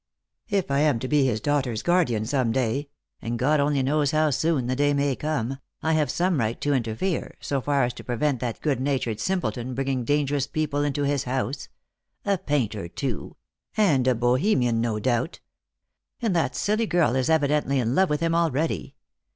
[0.49, 2.89] "If I am to be his daughter's guardian some day—
[3.21, 6.73] and God only knows how soon the day may come— I have some right to
[6.73, 11.25] interfere, so far as to prevent that good natured simpleton bringing dangerous people into his
[11.25, 11.67] house;
[12.25, 13.35] a painter, too;
[13.77, 15.39] and a Bohemian, no doubt.
[16.19, 18.95] And that silly girl is evidently in love with him already.